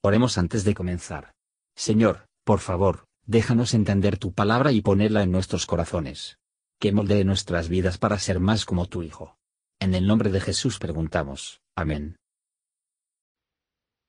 [0.00, 1.32] Oremos antes de comenzar.
[1.74, 6.38] Señor, por favor, déjanos entender tu palabra y ponerla en nuestros corazones.
[6.78, 9.36] Que moldee nuestras vidas para ser más como tu Hijo.
[9.80, 11.60] En el nombre de Jesús preguntamos.
[11.74, 12.16] Amén.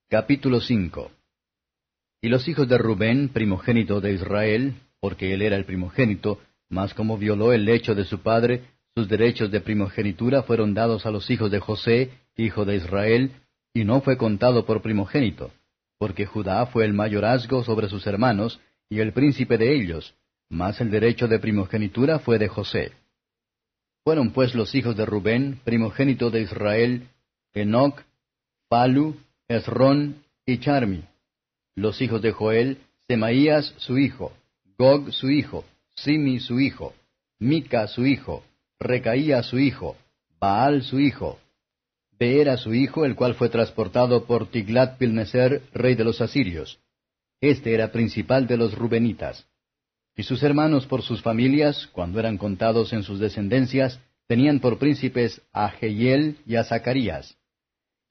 [0.10, 1.12] Capítulo 5
[2.22, 7.18] Y los hijos de Rubén, primogénito de Israel, porque él era el primogénito, mas como
[7.18, 8.64] violó el lecho de su padre,
[8.96, 13.32] sus derechos de primogenitura fueron dados a los hijos de José, hijo de Israel,
[13.74, 15.52] y no fue contado por primogénito
[16.00, 20.16] porque Judá fue el mayorazgo sobre sus hermanos, y el príncipe de ellos,
[20.50, 22.94] mas el derecho de primogenitura fue de José.
[24.04, 27.10] Fueron pues los hijos de Rubén, primogénito de Israel,
[27.54, 28.02] Enoc,
[28.70, 31.04] Palu, Esrón y Charmi.
[31.76, 34.32] Los hijos de Joel, Semaías su hijo,
[34.78, 36.94] Gog su hijo, Simi su hijo,
[37.40, 38.44] Mica su hijo,
[38.80, 39.98] Recaía su hijo,
[40.40, 41.38] Baal su hijo,
[42.58, 46.78] Su hijo, el cual fue transportado por Tiglat-Pilneser, rey de los asirios.
[47.40, 49.48] Este era principal de los rubenitas.
[50.18, 55.42] Y sus hermanos por sus familias, cuando eran contados en sus descendencias, tenían por príncipes
[55.54, 57.38] a Jehiel y a Zacarías.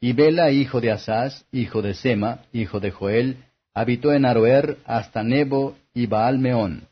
[0.00, 5.22] Y Bela, hijo de Asaz, hijo de Sema, hijo de Joel, habitó en Aroer hasta
[5.22, 6.88] Nebo y Baal-Meón.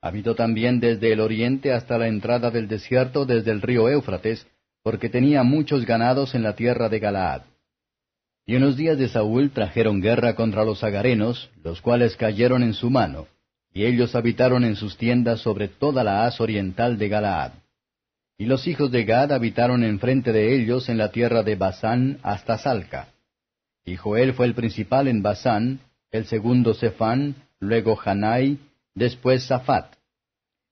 [0.00, 4.46] Habitó también desde el oriente hasta la entrada del desierto desde el río Éufrates,
[4.84, 7.42] porque tenía muchos ganados en la tierra de Galaad.
[8.46, 12.74] Y en los días de Saúl trajeron guerra contra los agarenos, los cuales cayeron en
[12.74, 13.26] su mano,
[13.72, 17.52] y ellos habitaron en sus tiendas sobre toda la haz oriental de Galaad.
[18.36, 22.58] Y los hijos de Gad habitaron enfrente de ellos en la tierra de Basán hasta
[22.58, 23.08] Salca.
[23.86, 28.58] Y Joel fue el principal en Basán, el segundo Cephán, luego Hanai,
[28.94, 29.94] después Safat.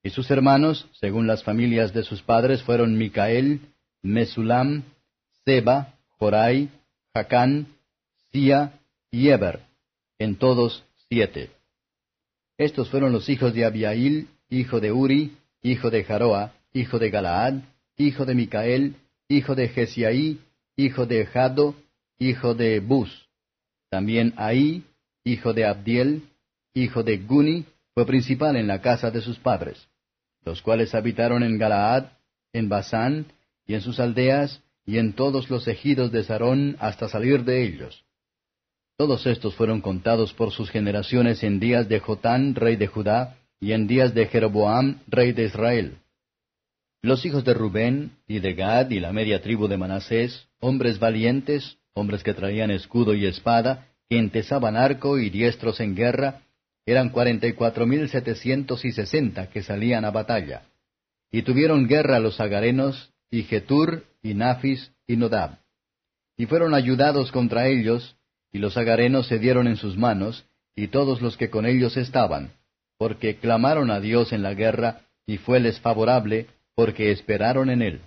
[0.02, 3.71] Y sus hermanos, según las familias de sus padres, fueron Micael,
[4.02, 4.82] Mesulam,
[5.44, 6.68] Seba, Jorai,
[7.14, 7.66] Jacán,
[8.30, 9.60] Sia y Eber,
[10.18, 11.50] en todos siete.
[12.58, 17.54] Estos fueron los hijos de Abiail, hijo de Uri, hijo de Jaroa, hijo de Galaad,
[17.96, 18.96] hijo de Micael,
[19.28, 20.40] hijo de Gesiaí,
[20.76, 21.74] hijo de Jado,
[22.18, 23.28] hijo de Bus.
[23.90, 24.84] También Ahí,
[25.24, 26.22] hijo de Abdiel,
[26.74, 29.88] hijo de Guni, fue principal en la casa de sus padres,
[30.44, 32.06] los cuales habitaron en Galaad,
[32.52, 33.26] en Basán,
[33.72, 38.04] y en sus aldeas, y en todos los ejidos de Sarón hasta salir de ellos.
[38.98, 43.72] Todos estos fueron contados por sus generaciones en días de Jotán, rey de Judá, y
[43.72, 45.96] en días de Jeroboam, rey de Israel.
[47.00, 51.78] Los hijos de Rubén, y de Gad, y la media tribu de Manasés, hombres valientes,
[51.94, 56.42] hombres que traían escudo y espada, que entesaban arco y diestros en guerra,
[56.84, 60.64] eran cuarenta y cuatro mil setecientos y sesenta que salían a batalla.
[61.30, 65.58] Y tuvieron guerra los agarenos, y Getur, y Nafis, y Nodab.
[66.36, 68.14] Y fueron ayudados contra ellos,
[68.52, 70.44] y los agarenos se dieron en sus manos,
[70.76, 72.52] y todos los que con ellos estaban,
[72.98, 78.00] porque clamaron a Dios en la guerra, y fueles favorable, porque esperaron en él.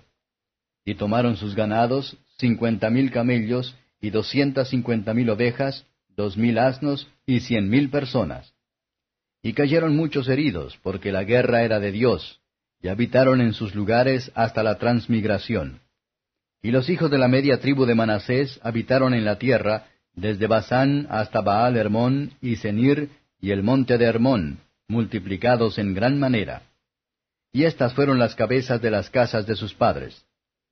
[0.84, 5.86] Y tomaron sus ganados, cincuenta mil camellos, y doscientas cincuenta mil ovejas,
[6.16, 8.54] dos mil asnos, y cien mil personas.
[9.42, 12.40] Y cayeron muchos heridos, porque la guerra era de Dios,
[12.82, 15.80] y habitaron en sus lugares hasta la transmigración.
[16.62, 21.06] Y los hijos de la media tribu de Manasés habitaron en la tierra, desde Basán
[21.10, 23.10] hasta Baal Hermón y Senir
[23.40, 26.62] y el monte de Hermón, multiplicados en gran manera.
[27.52, 30.24] Y estas fueron las cabezas de las casas de sus padres: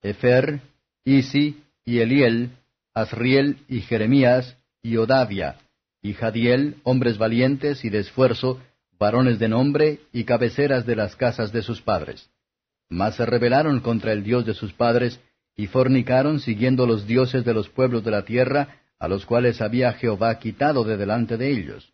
[0.03, 0.61] Efer,
[1.05, 2.51] Isi y Eliel,
[2.95, 5.57] Asriel y Jeremías y Odavia,
[6.03, 8.61] y Jadiel, hombres valientes y de esfuerzo,
[9.05, 12.31] varones de nombre y cabeceras de las casas de sus padres.
[12.89, 15.21] Mas se rebelaron contra el Dios de sus padres,
[15.55, 19.93] y fornicaron siguiendo los dioses de los pueblos de la tierra, a los cuales había
[19.93, 21.93] Jehová quitado de delante de ellos.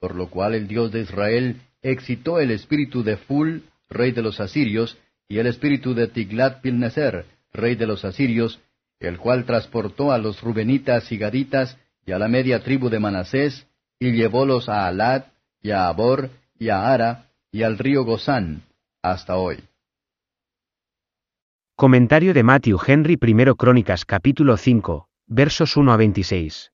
[0.00, 4.40] Por lo cual el Dios de Israel excitó el espíritu de Ful, rey de los
[4.40, 8.58] asirios, y el espíritu de Tiglat-Pilneser, rey de los asirios,
[8.98, 13.68] el cual transportó a los rubenitas y gaditas y a la media tribu de Manasés,
[14.00, 15.28] y llevólos a Alat,
[15.62, 16.30] y a Abor,
[16.60, 18.64] y a Ara, y al río Gozán,
[19.02, 19.64] hasta hoy.
[21.74, 26.72] Comentario de Matthew Henry I Crónicas capítulo 5, versos 1 a 26.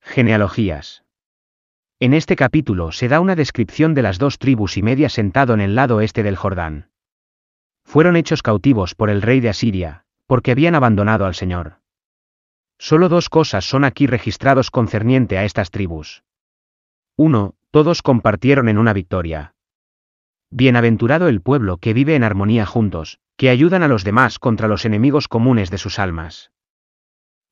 [0.00, 1.02] Genealogías.
[1.98, 5.60] En este capítulo se da una descripción de las dos tribus y media sentado en
[5.60, 6.92] el lado este del Jordán.
[7.82, 11.80] Fueron hechos cautivos por el rey de Asiria, porque habían abandonado al Señor.
[12.78, 16.22] Solo dos cosas son aquí registrados concerniente a estas tribus.
[17.16, 17.56] 1.
[17.74, 19.56] Todos compartieron en una victoria.
[20.48, 24.84] Bienaventurado el pueblo que vive en armonía juntos, que ayudan a los demás contra los
[24.84, 26.52] enemigos comunes de sus almas.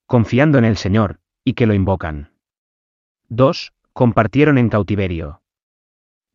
[0.07, 2.35] Confiando en el Señor, y que lo invocan.
[3.31, 3.73] 2.
[3.93, 5.43] Compartieron en cautiverio.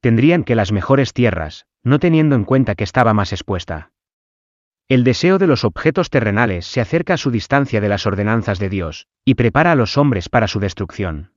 [0.01, 3.93] Tendrían que las mejores tierras, no teniendo en cuenta que estaba más expuesta.
[4.89, 8.67] El deseo de los objetos terrenales se acerca a su distancia de las ordenanzas de
[8.67, 11.36] Dios, y prepara a los hombres para su destrucción.